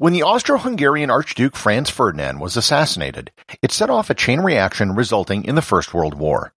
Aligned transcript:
When 0.00 0.12
the 0.12 0.22
Austro-Hungarian 0.22 1.10
Archduke 1.10 1.56
Franz 1.56 1.90
Ferdinand 1.90 2.38
was 2.38 2.56
assassinated, 2.56 3.32
it 3.62 3.72
set 3.72 3.90
off 3.90 4.10
a 4.10 4.14
chain 4.14 4.38
reaction 4.38 4.94
resulting 4.94 5.42
in 5.42 5.56
the 5.56 5.60
First 5.60 5.92
World 5.92 6.14
War. 6.14 6.52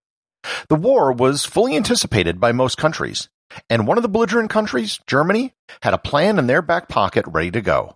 The 0.69 0.75
war 0.75 1.11
was 1.11 1.43
fully 1.43 1.75
anticipated 1.75 2.39
by 2.39 2.51
most 2.51 2.77
countries, 2.77 3.29
and 3.67 3.87
one 3.87 3.97
of 3.97 4.03
the 4.03 4.09
belligerent 4.09 4.51
countries, 4.51 4.99
Germany, 5.07 5.55
had 5.81 5.95
a 5.95 5.97
plan 5.97 6.37
in 6.37 6.45
their 6.45 6.61
back 6.61 6.87
pocket 6.87 7.25
ready 7.27 7.49
to 7.49 7.61
go. 7.61 7.95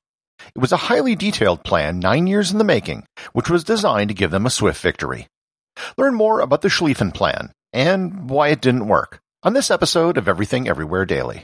It 0.56 0.58
was 0.58 0.72
a 0.72 0.78
highly 0.78 1.16
detailed 1.16 1.64
plan 1.64 2.00
nine 2.00 2.26
years 2.26 2.52
in 2.52 2.58
the 2.58 2.64
making, 2.64 3.06
which 3.34 3.48
was 3.48 3.64
designed 3.64 4.08
to 4.08 4.16
give 4.16 4.32
them 4.32 4.48
a 4.48 4.50
swift 4.50 4.82
victory. 4.82 5.28
Learn 5.96 6.16
more 6.16 6.40
about 6.40 6.64
the 6.64 6.70
Schlieffen 6.70 7.14
Plan 7.14 7.52
and 7.72 8.32
why 8.32 8.48
it 8.48 8.62
didn't 8.62 8.88
work 8.88 9.20
on 9.44 9.54
this 9.54 9.70
episode 9.70 10.18
of 10.18 10.28
Everything 10.28 10.68
Everywhere 10.68 11.06
Daily. 11.06 11.44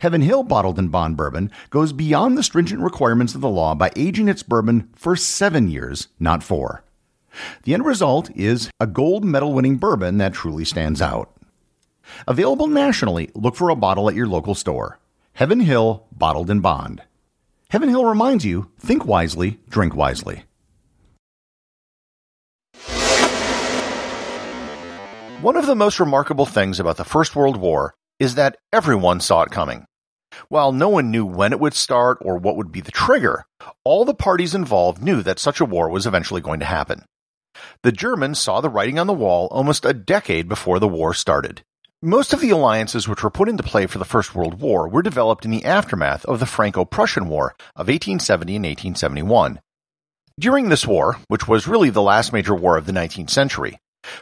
Heaven 0.00 0.20
Hill 0.20 0.42
Bottled 0.42 0.78
in 0.78 0.88
Bond 0.88 1.16
Bourbon 1.16 1.50
goes 1.70 1.92
beyond 1.92 2.36
the 2.36 2.42
stringent 2.42 2.82
requirements 2.82 3.34
of 3.34 3.40
the 3.40 3.48
law 3.48 3.74
by 3.74 3.90
aging 3.96 4.28
its 4.28 4.42
bourbon 4.42 4.90
for 4.94 5.16
seven 5.16 5.68
years, 5.68 6.08
not 6.18 6.42
four. 6.42 6.84
The 7.62 7.74
end 7.74 7.84
result 7.84 8.30
is 8.36 8.70
a 8.80 8.86
gold 8.86 9.24
medal 9.24 9.52
winning 9.52 9.76
bourbon 9.76 10.18
that 10.18 10.34
truly 10.34 10.64
stands 10.64 11.00
out. 11.00 11.30
Available 12.26 12.66
nationally, 12.66 13.30
look 13.34 13.54
for 13.54 13.68
a 13.68 13.76
bottle 13.76 14.08
at 14.08 14.16
your 14.16 14.26
local 14.26 14.54
store. 14.54 14.98
Heaven 15.34 15.60
Hill 15.60 16.06
Bottled 16.12 16.50
in 16.50 16.60
Bond. 16.60 17.02
Heaven 17.70 17.88
Hill 17.88 18.04
reminds 18.04 18.44
you 18.44 18.70
think 18.78 19.04
wisely, 19.04 19.60
drink 19.68 19.94
wisely. 19.94 20.42
One 25.40 25.56
of 25.56 25.66
the 25.66 25.76
most 25.76 26.00
remarkable 26.00 26.44
things 26.44 26.80
about 26.80 26.96
the 26.98 27.04
First 27.04 27.34
World 27.34 27.56
War 27.56 27.94
is 28.20 28.36
that 28.36 28.58
everyone 28.72 29.18
saw 29.18 29.42
it 29.42 29.50
coming. 29.50 29.86
While 30.48 30.70
no 30.70 30.88
one 30.88 31.10
knew 31.10 31.26
when 31.26 31.52
it 31.52 31.58
would 31.58 31.74
start 31.74 32.18
or 32.20 32.36
what 32.36 32.56
would 32.56 32.70
be 32.70 32.80
the 32.80 32.92
trigger, 32.92 33.46
all 33.82 34.04
the 34.04 34.14
parties 34.14 34.54
involved 34.54 35.02
knew 35.02 35.22
that 35.22 35.40
such 35.40 35.60
a 35.60 35.64
war 35.64 35.88
was 35.88 36.06
eventually 36.06 36.40
going 36.40 36.60
to 36.60 36.66
happen. 36.66 37.04
The 37.82 37.90
Germans 37.90 38.38
saw 38.38 38.60
the 38.60 38.68
writing 38.68 38.98
on 38.98 39.08
the 39.08 39.12
wall 39.12 39.48
almost 39.50 39.84
a 39.84 39.92
decade 39.92 40.48
before 40.48 40.78
the 40.78 40.86
war 40.86 41.14
started. 41.14 41.62
Most 42.02 42.32
of 42.32 42.40
the 42.40 42.50
alliances 42.50 43.08
which 43.08 43.22
were 43.22 43.30
put 43.30 43.48
into 43.48 43.62
play 43.62 43.86
for 43.86 43.98
the 43.98 44.04
First 44.04 44.34
World 44.34 44.60
War 44.60 44.88
were 44.88 45.02
developed 45.02 45.44
in 45.44 45.50
the 45.50 45.64
aftermath 45.64 46.24
of 46.26 46.40
the 46.40 46.46
Franco-Prussian 46.46 47.28
War 47.28 47.54
of 47.74 47.88
1870 47.88 48.56
and 48.56 48.64
1871. 48.64 49.60
During 50.38 50.68
this 50.68 50.86
war, 50.86 51.18
which 51.28 51.46
was 51.46 51.68
really 51.68 51.90
the 51.90 52.00
last 52.00 52.32
major 52.32 52.54
war 52.54 52.78
of 52.78 52.86
the 52.86 52.92
19th 52.92 53.28
century, 53.28 53.78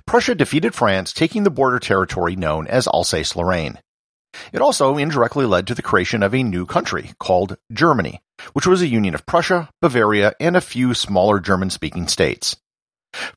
Prussia 0.07 0.35
defeated 0.35 0.75
France, 0.75 1.13
taking 1.13 1.45
the 1.45 1.51
border 1.51 1.79
territory 1.79 2.35
known 2.35 2.67
as 2.67 2.89
Alsace-Lorraine. 2.89 3.79
It 4.53 4.61
also 4.61 4.97
indirectly 4.97 5.47
led 5.47 5.67
to 5.67 5.75
the 5.75 5.83
creation 5.83 6.23
of 6.23 6.35
a 6.35 6.43
new 6.43 6.67
country 6.67 7.13
called 7.19 7.57
Germany, 7.73 8.21
which 8.53 8.67
was 8.67 8.83
a 8.83 8.87
union 8.87 9.15
of 9.15 9.27
Prussia, 9.27 9.71
Bavaria, 9.81 10.35
and 10.41 10.57
a 10.57 10.61
few 10.61 10.95
smaller 10.95 11.41
German-speaking 11.41 12.09
states. 12.09 12.57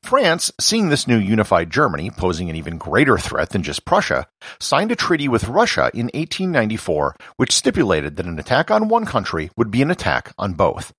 France, 0.02 0.52
seeing 0.60 0.90
this 0.90 1.08
new 1.08 1.16
unified 1.16 1.70
Germany 1.70 2.10
posing 2.10 2.50
an 2.50 2.56
even 2.56 2.76
greater 2.76 3.16
threat 3.16 3.50
than 3.50 3.62
just 3.62 3.84
Prussia, 3.86 4.26
signed 4.60 4.92
a 4.92 4.96
treaty 4.96 5.28
with 5.28 5.48
Russia 5.48 5.90
in 5.94 6.06
1894 6.06 7.16
which 7.36 7.52
stipulated 7.52 8.16
that 8.16 8.26
an 8.26 8.38
attack 8.38 8.70
on 8.70 8.88
one 8.88 9.06
country 9.06 9.50
would 9.56 9.70
be 9.70 9.82
an 9.82 9.90
attack 9.90 10.32
on 10.38 10.52
both. 10.52 10.92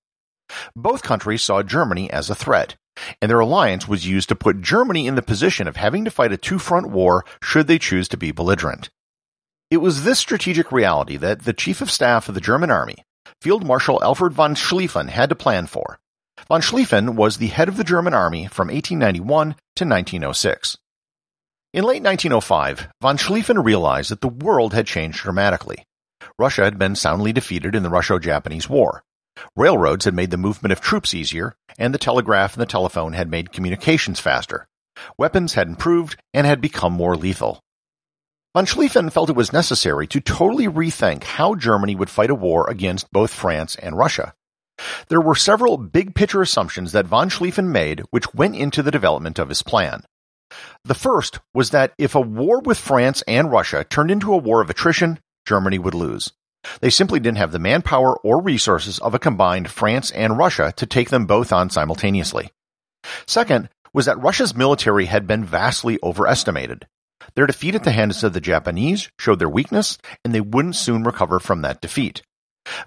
Both 0.74 1.02
countries 1.02 1.42
saw 1.42 1.62
Germany 1.62 2.10
as 2.10 2.28
a 2.28 2.34
threat, 2.34 2.74
and 3.22 3.30
their 3.30 3.40
alliance 3.40 3.88
was 3.88 4.06
used 4.06 4.28
to 4.28 4.36
put 4.36 4.60
Germany 4.60 5.06
in 5.06 5.14
the 5.14 5.22
position 5.22 5.66
of 5.68 5.76
having 5.76 6.04
to 6.04 6.10
fight 6.10 6.32
a 6.32 6.36
two-front 6.36 6.90
war 6.90 7.24
should 7.42 7.66
they 7.66 7.78
choose 7.78 8.08
to 8.08 8.16
be 8.16 8.32
belligerent. 8.32 8.90
It 9.74 9.80
was 9.80 10.04
this 10.04 10.20
strategic 10.20 10.70
reality 10.70 11.16
that 11.16 11.42
the 11.42 11.52
Chief 11.52 11.80
of 11.80 11.90
Staff 11.90 12.28
of 12.28 12.36
the 12.36 12.40
German 12.40 12.70
Army, 12.70 12.98
Field 13.42 13.66
Marshal 13.66 14.00
Alfred 14.04 14.32
von 14.32 14.54
Schlieffen, 14.54 15.08
had 15.08 15.30
to 15.30 15.34
plan 15.34 15.66
for, 15.66 15.98
Von 16.48 16.60
Schlieffen 16.60 17.16
was 17.16 17.38
the 17.38 17.48
head 17.48 17.68
of 17.68 17.76
the 17.76 17.82
German 17.82 18.14
army 18.14 18.46
from 18.46 18.68
1891 18.68 19.56
to 19.74 19.84
1906. 19.84 20.78
In 21.72 21.82
late 21.82 22.04
1905, 22.04 22.86
von 23.02 23.16
Schlieffen 23.16 23.64
realized 23.64 24.12
that 24.12 24.20
the 24.20 24.28
world 24.28 24.74
had 24.74 24.86
changed 24.86 25.18
dramatically. 25.18 25.84
Russia 26.38 26.62
had 26.62 26.78
been 26.78 26.94
soundly 26.94 27.32
defeated 27.32 27.74
in 27.74 27.82
the 27.82 27.90
Russo-Japanese 27.90 28.68
War. 28.68 29.02
Railroads 29.56 30.04
had 30.04 30.14
made 30.14 30.30
the 30.30 30.36
movement 30.36 30.70
of 30.70 30.80
troops 30.80 31.14
easier, 31.14 31.56
and 31.76 31.92
the 31.92 31.98
telegraph 31.98 32.54
and 32.54 32.62
the 32.62 32.66
telephone 32.66 33.14
had 33.14 33.28
made 33.28 33.50
communications 33.50 34.20
faster. 34.20 34.68
Weapons 35.18 35.54
had 35.54 35.66
improved 35.66 36.16
and 36.32 36.46
had 36.46 36.60
become 36.60 36.92
more 36.92 37.16
lethal. 37.16 37.63
Von 38.54 38.66
Schlieffen 38.66 39.10
felt 39.10 39.30
it 39.30 39.34
was 39.34 39.52
necessary 39.52 40.06
to 40.06 40.20
totally 40.20 40.68
rethink 40.68 41.24
how 41.24 41.56
Germany 41.56 41.96
would 41.96 42.08
fight 42.08 42.30
a 42.30 42.36
war 42.36 42.70
against 42.70 43.10
both 43.10 43.34
France 43.34 43.74
and 43.74 43.98
Russia. 43.98 44.32
There 45.08 45.20
were 45.20 45.34
several 45.34 45.76
big 45.76 46.14
picture 46.14 46.40
assumptions 46.40 46.92
that 46.92 47.06
von 47.06 47.30
Schlieffen 47.30 47.72
made 47.72 48.02
which 48.10 48.32
went 48.32 48.54
into 48.54 48.80
the 48.80 48.92
development 48.92 49.40
of 49.40 49.48
his 49.48 49.64
plan. 49.64 50.04
The 50.84 50.94
first 50.94 51.40
was 51.52 51.70
that 51.70 51.94
if 51.98 52.14
a 52.14 52.20
war 52.20 52.60
with 52.60 52.78
France 52.78 53.24
and 53.26 53.50
Russia 53.50 53.82
turned 53.82 54.12
into 54.12 54.32
a 54.32 54.38
war 54.38 54.60
of 54.60 54.70
attrition, 54.70 55.18
Germany 55.44 55.80
would 55.80 55.94
lose. 55.94 56.30
They 56.80 56.90
simply 56.90 57.18
didn't 57.18 57.38
have 57.38 57.50
the 57.50 57.58
manpower 57.58 58.16
or 58.18 58.40
resources 58.40 59.00
of 59.00 59.14
a 59.14 59.18
combined 59.18 59.68
France 59.68 60.12
and 60.12 60.38
Russia 60.38 60.72
to 60.76 60.86
take 60.86 61.10
them 61.10 61.26
both 61.26 61.52
on 61.52 61.70
simultaneously. 61.70 62.52
Second 63.26 63.68
was 63.92 64.06
that 64.06 64.22
Russia's 64.22 64.54
military 64.54 65.06
had 65.06 65.26
been 65.26 65.44
vastly 65.44 65.98
overestimated. 66.04 66.86
Their 67.34 67.46
defeat 67.46 67.74
at 67.74 67.84
the 67.84 67.92
hands 67.92 68.22
of 68.22 68.32
the 68.32 68.40
Japanese 68.40 69.10
showed 69.18 69.38
their 69.38 69.48
weakness, 69.48 69.98
and 70.24 70.34
they 70.34 70.40
wouldn't 70.40 70.76
soon 70.76 71.04
recover 71.04 71.40
from 71.40 71.62
that 71.62 71.80
defeat. 71.80 72.22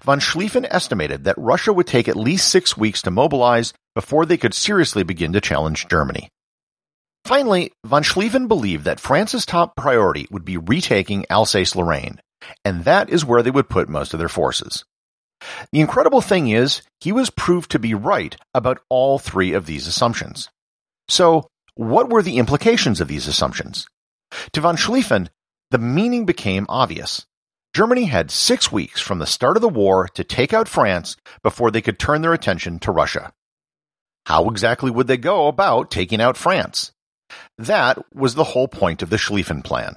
Von 0.02 0.20
Schlieffen 0.20 0.66
estimated 0.70 1.24
that 1.24 1.38
Russia 1.38 1.72
would 1.72 1.86
take 1.86 2.08
at 2.08 2.16
least 2.16 2.48
six 2.48 2.76
weeks 2.76 3.02
to 3.02 3.10
mobilize 3.10 3.72
before 3.94 4.26
they 4.26 4.36
could 4.36 4.54
seriously 4.54 5.02
begin 5.02 5.32
to 5.32 5.40
challenge 5.40 5.88
Germany. 5.88 6.28
Finally, 7.24 7.72
von 7.84 8.02
Schlieffen 8.02 8.48
believed 8.48 8.84
that 8.84 9.00
France's 9.00 9.44
top 9.44 9.76
priority 9.76 10.26
would 10.30 10.44
be 10.44 10.56
retaking 10.56 11.26
Alsace-Lorraine, 11.30 12.20
and 12.64 12.84
that 12.84 13.10
is 13.10 13.24
where 13.24 13.42
they 13.42 13.50
would 13.50 13.68
put 13.68 13.88
most 13.88 14.14
of 14.14 14.18
their 14.18 14.28
forces. 14.28 14.84
The 15.72 15.80
incredible 15.80 16.20
thing 16.20 16.48
is, 16.48 16.82
he 17.00 17.12
was 17.12 17.30
proved 17.30 17.70
to 17.70 17.78
be 17.78 17.94
right 17.94 18.36
about 18.54 18.80
all 18.88 19.18
three 19.18 19.52
of 19.52 19.66
these 19.66 19.86
assumptions. 19.86 20.48
So, 21.08 21.48
what 21.74 22.10
were 22.10 22.22
the 22.22 22.38
implications 22.38 23.00
of 23.00 23.08
these 23.08 23.28
assumptions? 23.28 23.86
To 24.52 24.60
von 24.60 24.76
Schlieffen, 24.76 25.28
the 25.70 25.78
meaning 25.78 26.26
became 26.26 26.66
obvious. 26.68 27.26
Germany 27.74 28.06
had 28.06 28.30
six 28.30 28.72
weeks 28.72 29.00
from 29.00 29.18
the 29.18 29.26
start 29.26 29.56
of 29.56 29.62
the 29.62 29.68
war 29.68 30.08
to 30.14 30.24
take 30.24 30.52
out 30.52 30.68
France 30.68 31.16
before 31.42 31.70
they 31.70 31.82
could 31.82 31.98
turn 31.98 32.22
their 32.22 32.32
attention 32.32 32.78
to 32.80 32.92
Russia. 32.92 33.32
How 34.26 34.48
exactly 34.48 34.90
would 34.90 35.06
they 35.06 35.16
go 35.16 35.48
about 35.48 35.90
taking 35.90 36.20
out 36.20 36.36
France? 36.36 36.92
That 37.56 37.98
was 38.14 38.34
the 38.34 38.44
whole 38.44 38.68
point 38.68 39.02
of 39.02 39.10
the 39.10 39.16
Schlieffen 39.16 39.62
Plan. 39.62 39.96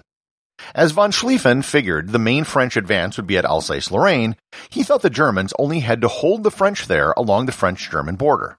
As 0.75 0.92
von 0.92 1.12
Schlieffen 1.12 1.63
figured 1.66 2.10
the 2.10 2.19
main 2.19 2.44
French 2.44 2.77
advance 2.77 3.18
would 3.18 3.25
be 3.25 3.38
at 3.38 3.45
Alsace-Lorraine, 3.45 4.36
he 4.69 4.84
thought 4.84 5.01
the 5.01 5.10
Germans 5.10 5.54
only 5.57 5.80
had 5.80 6.01
to 6.01 6.07
hold 6.07 6.44
the 6.44 6.51
French 6.51 6.88
there 6.88 7.13
along 7.18 7.45
the 7.45 7.51
French-German 7.51 8.16
border. 8.16 8.57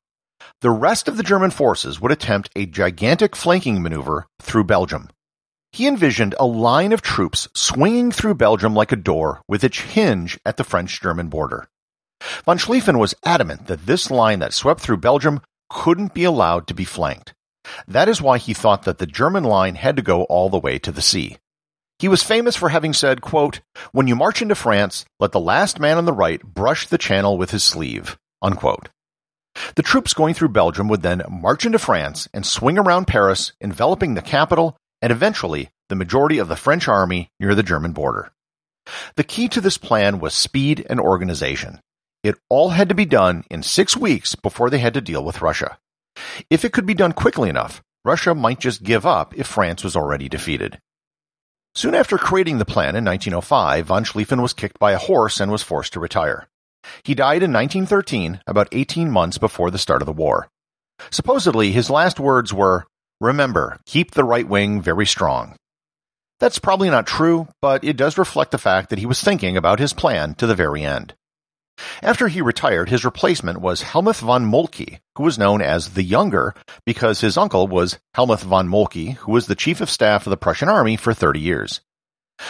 The 0.60 0.70
rest 0.70 1.06
of 1.06 1.16
the 1.16 1.22
German 1.22 1.50
forces 1.50 2.00
would 2.00 2.12
attempt 2.12 2.50
a 2.56 2.66
gigantic 2.66 3.36
flanking 3.36 3.82
maneuver 3.82 4.26
through 4.40 4.64
Belgium. 4.64 5.08
He 5.72 5.88
envisioned 5.88 6.34
a 6.38 6.44
line 6.44 6.92
of 6.92 7.00
troops 7.00 7.48
swinging 7.54 8.12
through 8.12 8.34
Belgium 8.34 8.74
like 8.74 8.92
a 8.92 8.96
door 8.96 9.40
with 9.48 9.64
its 9.64 9.80
hinge 9.80 10.38
at 10.44 10.58
the 10.58 10.64
French-German 10.64 11.28
border. 11.28 11.66
Von 12.44 12.58
Schlieffen 12.58 12.98
was 12.98 13.14
adamant 13.24 13.66
that 13.68 13.86
this 13.86 14.10
line 14.10 14.40
that 14.40 14.52
swept 14.52 14.80
through 14.80 14.98
Belgium 14.98 15.40
couldn't 15.70 16.12
be 16.12 16.24
allowed 16.24 16.66
to 16.66 16.74
be 16.74 16.84
flanked. 16.84 17.32
That 17.88 18.08
is 18.08 18.20
why 18.20 18.36
he 18.36 18.52
thought 18.52 18.82
that 18.82 18.98
the 18.98 19.06
German 19.06 19.44
line 19.44 19.76
had 19.76 19.96
to 19.96 20.02
go 20.02 20.24
all 20.24 20.50
the 20.50 20.58
way 20.58 20.78
to 20.78 20.92
the 20.92 21.00
sea. 21.00 21.38
He 21.98 22.08
was 22.08 22.22
famous 22.22 22.54
for 22.54 22.68
having 22.68 22.92
said, 22.92 23.22
quote, 23.22 23.60
When 23.92 24.08
you 24.08 24.14
march 24.14 24.42
into 24.42 24.54
France, 24.54 25.06
let 25.20 25.32
the 25.32 25.40
last 25.40 25.80
man 25.80 25.96
on 25.96 26.04
the 26.04 26.12
right 26.12 26.42
brush 26.42 26.86
the 26.86 26.98
channel 26.98 27.38
with 27.38 27.50
his 27.50 27.64
sleeve. 27.64 28.18
Unquote. 28.42 28.90
The 29.76 29.82
troops 29.82 30.12
going 30.12 30.34
through 30.34 30.48
Belgium 30.48 30.88
would 30.88 31.02
then 31.02 31.22
march 31.30 31.64
into 31.64 31.78
France 31.78 32.28
and 32.34 32.44
swing 32.44 32.78
around 32.78 33.06
Paris, 33.06 33.52
enveloping 33.60 34.14
the 34.14 34.22
capital 34.22 34.76
and 35.02 35.12
eventually 35.12 35.70
the 35.88 35.96
majority 35.96 36.38
of 36.38 36.48
the 36.48 36.56
French 36.56 36.88
army 36.88 37.28
near 37.38 37.54
the 37.54 37.62
German 37.62 37.92
border. 37.92 38.32
The 39.16 39.24
key 39.24 39.48
to 39.48 39.60
this 39.60 39.76
plan 39.76 40.20
was 40.20 40.32
speed 40.32 40.86
and 40.88 40.98
organization. 40.98 41.80
It 42.22 42.36
all 42.48 42.70
had 42.70 42.88
to 42.88 42.94
be 42.94 43.04
done 43.04 43.44
in 43.50 43.62
six 43.62 43.96
weeks 43.96 44.34
before 44.34 44.70
they 44.70 44.78
had 44.78 44.94
to 44.94 45.00
deal 45.00 45.24
with 45.24 45.42
Russia. 45.42 45.78
If 46.48 46.64
it 46.64 46.72
could 46.72 46.86
be 46.86 46.94
done 46.94 47.12
quickly 47.12 47.48
enough, 47.48 47.82
Russia 48.04 48.34
might 48.34 48.60
just 48.60 48.82
give 48.82 49.04
up 49.04 49.36
if 49.36 49.46
France 49.46 49.84
was 49.84 49.96
already 49.96 50.28
defeated. 50.28 50.78
Soon 51.74 51.94
after 51.94 52.18
creating 52.18 52.58
the 52.58 52.64
plan 52.64 52.96
in 52.96 53.04
1905, 53.04 53.86
von 53.86 54.04
Schlieffen 54.04 54.42
was 54.42 54.52
kicked 54.52 54.78
by 54.78 54.92
a 54.92 54.98
horse 54.98 55.40
and 55.40 55.50
was 55.50 55.62
forced 55.62 55.92
to 55.94 56.00
retire. 56.00 56.48
He 57.04 57.14
died 57.14 57.42
in 57.42 57.52
1913, 57.52 58.40
about 58.46 58.68
18 58.72 59.10
months 59.10 59.38
before 59.38 59.70
the 59.70 59.78
start 59.78 60.02
of 60.02 60.06
the 60.06 60.12
war. 60.12 60.48
Supposedly, 61.10 61.72
his 61.72 61.90
last 61.90 62.20
words 62.20 62.52
were, 62.52 62.86
Remember, 63.22 63.78
keep 63.86 64.10
the 64.10 64.24
right 64.24 64.48
wing 64.48 64.82
very 64.82 65.06
strong. 65.06 65.54
That's 66.40 66.58
probably 66.58 66.90
not 66.90 67.06
true, 67.06 67.46
but 67.60 67.84
it 67.84 67.96
does 67.96 68.18
reflect 68.18 68.50
the 68.50 68.58
fact 68.58 68.90
that 68.90 68.98
he 68.98 69.06
was 69.06 69.22
thinking 69.22 69.56
about 69.56 69.78
his 69.78 69.92
plan 69.92 70.34
to 70.34 70.46
the 70.48 70.56
very 70.56 70.82
end. 70.82 71.14
After 72.02 72.26
he 72.26 72.42
retired, 72.42 72.88
his 72.88 73.04
replacement 73.04 73.60
was 73.60 73.82
Helmuth 73.82 74.18
von 74.18 74.44
Moltke, 74.44 74.98
who 75.14 75.22
was 75.22 75.38
known 75.38 75.62
as 75.62 75.90
the 75.90 76.02
Younger 76.02 76.52
because 76.84 77.20
his 77.20 77.36
uncle 77.36 77.68
was 77.68 78.00
Helmuth 78.12 78.42
von 78.42 78.66
Moltke, 78.66 79.12
who 79.12 79.30
was 79.30 79.46
the 79.46 79.54
chief 79.54 79.80
of 79.80 79.88
staff 79.88 80.26
of 80.26 80.32
the 80.32 80.36
Prussian 80.36 80.68
army 80.68 80.96
for 80.96 81.14
30 81.14 81.38
years. 81.38 81.80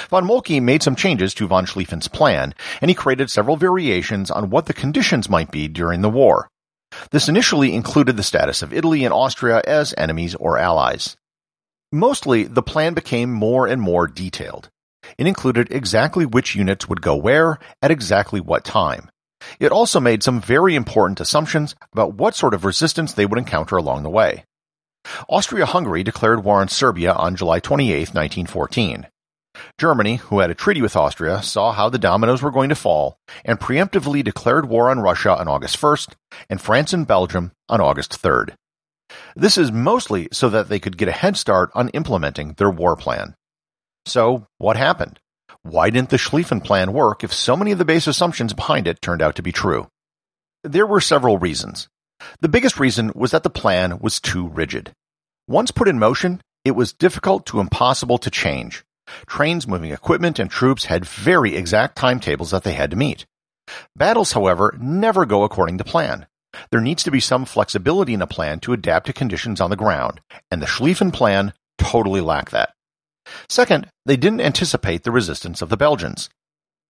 Von 0.08 0.24
Moltke 0.24 0.58
made 0.58 0.82
some 0.82 0.96
changes 0.96 1.34
to 1.34 1.46
von 1.46 1.66
Schlieffen's 1.66 2.08
plan, 2.08 2.54
and 2.80 2.90
he 2.90 2.94
created 2.94 3.30
several 3.30 3.58
variations 3.58 4.30
on 4.30 4.48
what 4.48 4.64
the 4.64 4.72
conditions 4.72 5.28
might 5.28 5.50
be 5.50 5.68
during 5.68 6.00
the 6.00 6.08
war. 6.08 6.48
This 7.10 7.28
initially 7.28 7.74
included 7.74 8.16
the 8.16 8.22
status 8.22 8.62
of 8.62 8.72
Italy 8.72 9.04
and 9.04 9.12
Austria 9.12 9.62
as 9.66 9.94
enemies 9.98 10.34
or 10.34 10.58
allies. 10.58 11.16
Mostly, 11.90 12.44
the 12.44 12.62
plan 12.62 12.94
became 12.94 13.32
more 13.32 13.66
and 13.66 13.82
more 13.82 14.06
detailed. 14.06 14.70
It 15.18 15.26
included 15.26 15.70
exactly 15.70 16.24
which 16.24 16.54
units 16.54 16.88
would 16.88 17.02
go 17.02 17.16
where 17.16 17.58
at 17.82 17.90
exactly 17.90 18.40
what 18.40 18.64
time. 18.64 19.10
It 19.58 19.72
also 19.72 20.00
made 20.00 20.22
some 20.22 20.40
very 20.40 20.74
important 20.76 21.20
assumptions 21.20 21.74
about 21.92 22.14
what 22.14 22.34
sort 22.34 22.54
of 22.54 22.64
resistance 22.64 23.12
they 23.12 23.26
would 23.26 23.38
encounter 23.38 23.76
along 23.76 24.04
the 24.04 24.10
way. 24.10 24.44
Austria-Hungary 25.28 26.04
declared 26.04 26.44
war 26.44 26.60
on 26.60 26.68
Serbia 26.68 27.12
on 27.12 27.34
July 27.34 27.58
28, 27.58 28.14
1914. 28.14 29.08
Germany, 29.78 30.16
who 30.16 30.40
had 30.40 30.50
a 30.50 30.54
treaty 30.54 30.80
with 30.80 30.96
Austria, 30.96 31.42
saw 31.42 31.72
how 31.72 31.88
the 31.88 31.98
dominoes 31.98 32.42
were 32.42 32.50
going 32.50 32.68
to 32.68 32.74
fall 32.74 33.18
and 33.44 33.60
preemptively 33.60 34.24
declared 34.24 34.68
war 34.68 34.90
on 34.90 35.00
Russia 35.00 35.36
on 35.38 35.48
August 35.48 35.78
1st 35.78 36.14
and 36.48 36.60
France 36.60 36.92
and 36.92 37.06
Belgium 37.06 37.52
on 37.68 37.80
August 37.80 38.20
3rd. 38.22 38.54
This 39.36 39.58
is 39.58 39.70
mostly 39.70 40.28
so 40.32 40.48
that 40.48 40.68
they 40.68 40.78
could 40.78 40.96
get 40.96 41.08
a 41.08 41.12
head 41.12 41.36
start 41.36 41.70
on 41.74 41.90
implementing 41.90 42.54
their 42.54 42.70
war 42.70 42.96
plan. 42.96 43.34
So, 44.06 44.46
what 44.58 44.76
happened? 44.76 45.18
Why 45.62 45.90
didn't 45.90 46.10
the 46.10 46.16
Schlieffen 46.16 46.64
plan 46.64 46.92
work 46.92 47.22
if 47.22 47.32
so 47.32 47.56
many 47.56 47.72
of 47.72 47.78
the 47.78 47.84
base 47.84 48.06
assumptions 48.06 48.52
behind 48.52 48.88
it 48.88 49.00
turned 49.00 49.22
out 49.22 49.36
to 49.36 49.42
be 49.42 49.52
true? 49.52 49.86
There 50.64 50.86
were 50.86 51.00
several 51.00 51.38
reasons. 51.38 51.88
The 52.40 52.48
biggest 52.48 52.80
reason 52.80 53.12
was 53.14 53.30
that 53.32 53.42
the 53.42 53.50
plan 53.50 53.98
was 53.98 54.20
too 54.20 54.48
rigid. 54.48 54.92
Once 55.48 55.70
put 55.70 55.88
in 55.88 55.98
motion, 55.98 56.40
it 56.64 56.72
was 56.72 56.92
difficult 56.92 57.46
to 57.46 57.60
impossible 57.60 58.18
to 58.18 58.30
change. 58.30 58.84
Trains 59.26 59.66
moving 59.66 59.92
equipment 59.92 60.38
and 60.38 60.50
troops 60.50 60.86
had 60.86 61.04
very 61.04 61.56
exact 61.56 61.96
timetables 61.96 62.50
that 62.50 62.64
they 62.64 62.72
had 62.72 62.90
to 62.90 62.96
meet. 62.96 63.26
Battles, 63.96 64.32
however, 64.32 64.76
never 64.80 65.24
go 65.26 65.44
according 65.44 65.78
to 65.78 65.84
plan. 65.84 66.26
There 66.70 66.80
needs 66.80 67.02
to 67.04 67.10
be 67.10 67.20
some 67.20 67.44
flexibility 67.44 68.14
in 68.14 68.22
a 68.22 68.26
plan 68.26 68.60
to 68.60 68.72
adapt 68.72 69.06
to 69.06 69.12
conditions 69.12 69.60
on 69.60 69.70
the 69.70 69.76
ground, 69.76 70.20
and 70.50 70.60
the 70.60 70.66
Schlieffen 70.66 71.12
plan 71.12 71.52
totally 71.78 72.20
lacked 72.20 72.52
that. 72.52 72.74
Second, 73.48 73.88
they 74.04 74.16
didn't 74.16 74.40
anticipate 74.40 75.04
the 75.04 75.12
resistance 75.12 75.62
of 75.62 75.68
the 75.68 75.76
Belgians. 75.76 76.28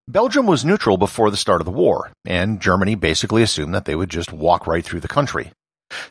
Belgium 0.08 0.46
was 0.46 0.64
neutral 0.64 0.96
before 0.96 1.30
the 1.30 1.36
start 1.36 1.60
of 1.60 1.64
the 1.64 1.70
war, 1.70 2.10
and 2.24 2.60
Germany 2.60 2.96
basically 2.96 3.42
assumed 3.42 3.74
that 3.74 3.84
they 3.84 3.94
would 3.94 4.10
just 4.10 4.32
walk 4.32 4.66
right 4.66 4.84
through 4.84 5.00
the 5.00 5.08
country. 5.08 5.52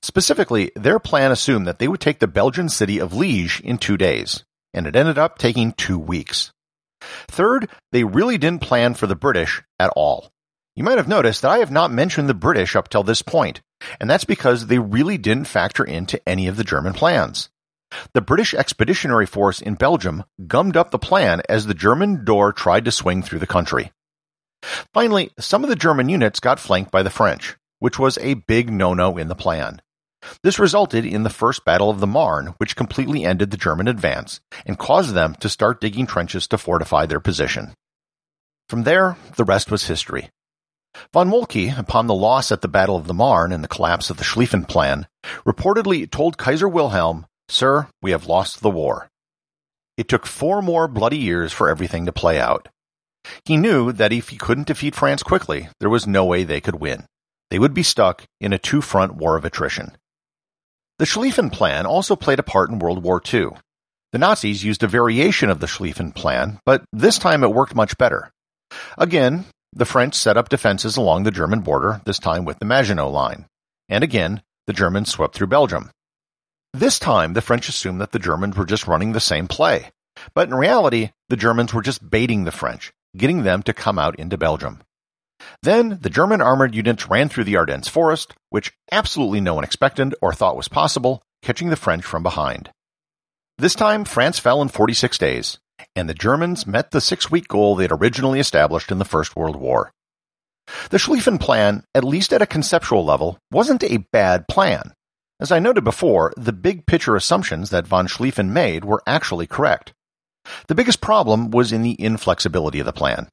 Specifically, 0.01 0.71
their 0.75 0.99
plan 0.99 1.31
assumed 1.31 1.67
that 1.67 1.79
they 1.79 1.87
would 1.87 1.99
take 1.99 2.19
the 2.19 2.27
Belgian 2.27 2.69
city 2.69 2.99
of 2.99 3.13
Liege 3.13 3.59
in 3.61 3.77
two 3.77 3.97
days, 3.97 4.43
and 4.73 4.87
it 4.87 4.95
ended 4.95 5.17
up 5.17 5.37
taking 5.37 5.71
two 5.73 5.99
weeks. 5.99 6.51
Third, 7.27 7.69
they 7.91 8.03
really 8.03 8.37
didn't 8.37 8.61
plan 8.61 8.93
for 8.93 9.07
the 9.07 9.15
British 9.15 9.61
at 9.79 9.91
all. 9.95 10.31
You 10.75 10.83
might 10.83 10.97
have 10.97 11.07
noticed 11.07 11.41
that 11.41 11.51
I 11.51 11.57
have 11.57 11.71
not 11.71 11.91
mentioned 11.91 12.29
the 12.29 12.33
British 12.33 12.75
up 12.75 12.87
till 12.89 13.03
this 13.03 13.21
point, 13.21 13.61
and 13.99 14.09
that's 14.09 14.23
because 14.23 14.67
they 14.67 14.79
really 14.79 15.17
didn't 15.17 15.45
factor 15.45 15.83
into 15.83 16.21
any 16.27 16.47
of 16.47 16.57
the 16.57 16.63
German 16.63 16.93
plans. 16.93 17.49
The 18.13 18.21
British 18.21 18.53
Expeditionary 18.53 19.25
Force 19.25 19.61
in 19.61 19.75
Belgium 19.75 20.23
gummed 20.47 20.77
up 20.77 20.91
the 20.91 20.99
plan 20.99 21.41
as 21.49 21.65
the 21.65 21.73
German 21.73 22.23
door 22.23 22.53
tried 22.53 22.85
to 22.85 22.91
swing 22.91 23.21
through 23.21 23.39
the 23.39 23.47
country. 23.47 23.91
Finally, 24.93 25.31
some 25.39 25.63
of 25.63 25.69
the 25.69 25.75
German 25.75 26.07
units 26.07 26.39
got 26.39 26.59
flanked 26.59 26.91
by 26.91 27.03
the 27.03 27.09
French, 27.09 27.57
which 27.79 27.99
was 27.99 28.17
a 28.19 28.35
big 28.35 28.71
no-no 28.71 29.17
in 29.17 29.27
the 29.27 29.35
plan. 29.35 29.81
This 30.43 30.59
resulted 30.59 31.05
in 31.05 31.23
the 31.23 31.29
First 31.29 31.65
Battle 31.65 31.89
of 31.89 31.99
the 31.99 32.07
Marne, 32.07 32.53
which 32.57 32.75
completely 32.75 33.25
ended 33.25 33.51
the 33.51 33.57
German 33.57 33.87
advance 33.87 34.39
and 34.65 34.77
caused 34.77 35.13
them 35.13 35.35
to 35.35 35.49
start 35.49 35.81
digging 35.81 36.05
trenches 36.07 36.47
to 36.47 36.57
fortify 36.57 37.05
their 37.05 37.19
position. 37.19 37.73
From 38.69 38.83
there, 38.83 39.17
the 39.35 39.43
rest 39.43 39.71
was 39.71 39.87
history. 39.87 40.29
Von 41.13 41.29
Moltke, 41.29 41.77
upon 41.77 42.07
the 42.07 42.13
loss 42.13 42.51
at 42.51 42.61
the 42.61 42.67
Battle 42.67 42.95
of 42.95 43.07
the 43.07 43.13
Marne 43.13 43.51
and 43.51 43.63
the 43.63 43.67
collapse 43.67 44.09
of 44.09 44.17
the 44.17 44.23
Schlieffen 44.23 44.67
Plan, 44.67 45.07
reportedly 45.45 46.09
told 46.09 46.37
Kaiser 46.37 46.67
Wilhelm 46.67 47.25
Sir, 47.51 47.87
we 48.01 48.11
have 48.11 48.27
lost 48.27 48.61
the 48.61 48.69
war. 48.69 49.09
It 49.97 50.07
took 50.07 50.25
four 50.25 50.61
more 50.61 50.87
bloody 50.87 51.17
years 51.17 51.51
for 51.51 51.69
everything 51.69 52.05
to 52.05 52.13
play 52.13 52.39
out. 52.39 52.69
He 53.45 53.57
knew 53.57 53.91
that 53.91 54.13
if 54.13 54.29
he 54.29 54.37
couldn't 54.37 54.67
defeat 54.67 54.95
France 54.95 55.21
quickly, 55.21 55.67
there 55.79 55.89
was 55.89 56.07
no 56.07 56.23
way 56.23 56.43
they 56.43 56.61
could 56.61 56.75
win. 56.75 57.05
They 57.49 57.59
would 57.59 57.73
be 57.73 57.83
stuck 57.83 58.23
in 58.39 58.53
a 58.53 58.57
two-front 58.57 59.15
war 59.15 59.35
of 59.35 59.43
attrition. 59.43 59.97
The 61.01 61.07
Schlieffen 61.07 61.51
Plan 61.51 61.87
also 61.87 62.15
played 62.15 62.37
a 62.37 62.43
part 62.43 62.69
in 62.69 62.77
World 62.77 63.01
War 63.01 63.19
II. 63.33 63.53
The 64.11 64.19
Nazis 64.19 64.63
used 64.63 64.83
a 64.83 64.87
variation 64.87 65.49
of 65.49 65.59
the 65.59 65.65
Schlieffen 65.65 66.13
Plan, 66.13 66.59
but 66.63 66.83
this 66.93 67.17
time 67.17 67.43
it 67.43 67.51
worked 67.51 67.73
much 67.73 67.97
better. 67.97 68.29
Again, 68.99 69.45
the 69.73 69.85
French 69.85 70.13
set 70.13 70.37
up 70.37 70.49
defenses 70.49 70.97
along 70.97 71.23
the 71.23 71.31
German 71.31 71.61
border, 71.61 72.01
this 72.05 72.19
time 72.19 72.45
with 72.45 72.59
the 72.59 72.65
Maginot 72.65 73.09
Line. 73.09 73.47
And 73.89 74.03
again, 74.03 74.43
the 74.67 74.73
Germans 74.73 75.09
swept 75.09 75.33
through 75.33 75.47
Belgium. 75.47 75.89
This 76.71 76.99
time, 76.99 77.33
the 77.33 77.41
French 77.41 77.67
assumed 77.67 77.99
that 77.99 78.11
the 78.11 78.19
Germans 78.19 78.55
were 78.55 78.67
just 78.67 78.85
running 78.85 79.13
the 79.13 79.19
same 79.19 79.47
play. 79.47 79.89
But 80.35 80.49
in 80.49 80.53
reality, 80.53 81.09
the 81.29 81.35
Germans 81.35 81.73
were 81.73 81.81
just 81.81 82.11
baiting 82.11 82.43
the 82.43 82.51
French, 82.51 82.91
getting 83.17 83.41
them 83.41 83.63
to 83.63 83.73
come 83.73 83.97
out 83.97 84.19
into 84.19 84.37
Belgium. 84.37 84.83
Then 85.63 85.99
the 86.01 86.09
German 86.09 86.41
armored 86.41 86.75
units 86.75 87.09
ran 87.09 87.29
through 87.29 87.45
the 87.45 87.57
Ardennes 87.57 87.87
forest, 87.87 88.33
which 88.49 88.73
absolutely 88.91 89.41
no 89.41 89.53
one 89.53 89.63
expected 89.63 90.15
or 90.21 90.33
thought 90.33 90.57
was 90.57 90.67
possible, 90.67 91.21
catching 91.41 91.69
the 91.69 91.75
French 91.75 92.03
from 92.03 92.23
behind. 92.23 92.71
This 93.57 93.75
time, 93.75 94.05
France 94.05 94.39
fell 94.39 94.61
in 94.61 94.69
46 94.69 95.17
days, 95.17 95.59
and 95.95 96.09
the 96.09 96.13
Germans 96.13 96.65
met 96.65 96.91
the 96.91 97.01
six 97.01 97.29
week 97.29 97.47
goal 97.47 97.75
they'd 97.75 97.91
originally 97.91 98.39
established 98.39 98.91
in 98.91 98.99
the 98.99 99.05
First 99.05 99.35
World 99.35 99.55
War. 99.55 99.91
The 100.89 100.97
Schlieffen 100.97 101.39
Plan, 101.39 101.83
at 101.93 102.03
least 102.03 102.33
at 102.33 102.41
a 102.41 102.47
conceptual 102.47 103.03
level, 103.03 103.37
wasn't 103.51 103.83
a 103.83 104.05
bad 104.11 104.47
plan. 104.47 104.93
As 105.39 105.51
I 105.51 105.59
noted 105.59 105.83
before, 105.83 106.33
the 106.37 106.53
big 106.53 106.85
picture 106.85 107.15
assumptions 107.15 107.71
that 107.71 107.87
von 107.87 108.07
Schlieffen 108.07 108.49
made 108.49 108.85
were 108.85 109.01
actually 109.07 109.47
correct. 109.47 109.93
The 110.67 110.75
biggest 110.75 111.01
problem 111.01 111.51
was 111.51 111.71
in 111.71 111.81
the 111.81 111.99
inflexibility 111.99 112.79
of 112.79 112.85
the 112.85 112.93
plan. 112.93 113.27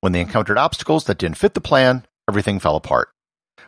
When 0.00 0.12
they 0.12 0.20
encountered 0.20 0.58
obstacles 0.58 1.04
that 1.04 1.18
didn't 1.18 1.38
fit 1.38 1.54
the 1.54 1.60
plan, 1.60 2.06
everything 2.28 2.58
fell 2.58 2.76
apart. 2.76 3.10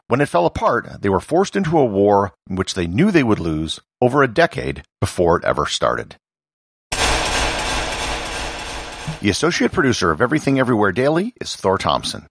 When 0.09 0.21
it 0.21 0.29
fell 0.29 0.47
apart, 0.47 1.03
they 1.03 1.09
were 1.09 1.21
forced 1.21 1.57
into 1.57 1.79
a 1.79 1.85
war 1.85 2.33
in 2.49 2.57
which 2.57 2.75
they 2.75 2.87
knew 2.87 3.11
they 3.11 3.23
would 3.23 3.39
lose 3.39 3.81
over 4.01 4.23
a 4.23 4.33
decade 4.33 4.83
before 5.01 5.37
it 5.37 5.45
ever 5.45 5.67
started. 5.67 6.17
The 9.21 9.29
associate 9.29 9.73
producer 9.73 10.11
of 10.11 10.23
Everything 10.23 10.59
Everywhere 10.59 10.93
Daily 10.93 11.35
is 11.41 11.55
Thor 11.55 11.77
Thompson. 11.77 12.27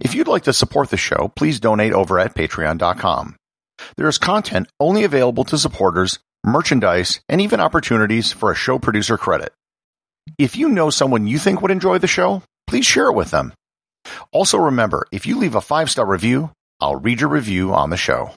If 0.00 0.14
you'd 0.14 0.28
like 0.28 0.44
to 0.44 0.52
support 0.52 0.90
the 0.90 0.96
show, 0.96 1.32
please 1.34 1.58
donate 1.58 1.92
over 1.92 2.18
at 2.18 2.34
patreon.com. 2.34 3.36
There 3.96 4.08
is 4.08 4.18
content 4.18 4.68
only 4.78 5.04
available 5.04 5.44
to 5.44 5.58
supporters, 5.58 6.18
merchandise, 6.44 7.20
and 7.28 7.40
even 7.40 7.60
opportunities 7.60 8.32
for 8.32 8.52
a 8.52 8.56
show 8.56 8.78
producer 8.78 9.16
credit. 9.16 9.52
If 10.38 10.56
you 10.56 10.68
know 10.68 10.90
someone 10.90 11.26
you 11.26 11.38
think 11.38 11.62
would 11.62 11.70
enjoy 11.70 11.98
the 11.98 12.06
show, 12.06 12.42
please 12.70 12.86
share 12.86 13.06
it 13.06 13.14
with 13.14 13.32
them. 13.32 13.52
Also 14.32 14.56
remember, 14.56 15.04
if 15.10 15.26
you 15.26 15.36
leave 15.36 15.56
a 15.56 15.60
five-star 15.60 16.06
review, 16.06 16.50
I'll 16.80 16.96
read 16.96 17.20
your 17.20 17.28
review 17.28 17.74
on 17.74 17.90
the 17.90 17.96
show. 17.96 18.30